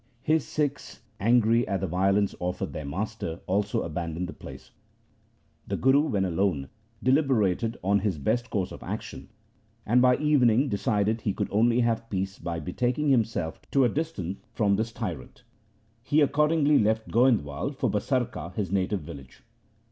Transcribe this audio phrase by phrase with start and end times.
[0.23, 4.71] His Sikhs, angry at the violence offered their master, also abandoned the place.
[5.67, 6.69] The Guru, when alone,
[7.03, 9.29] deliberated on his best course of action,
[9.85, 13.89] and by evening decided he could only have peace by be taking himself to a
[13.89, 15.43] distance from his tyrant.
[16.01, 19.43] He accordingly left Goindwal for Basarka, his native village.